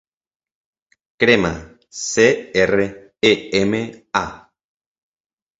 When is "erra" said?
2.63-2.89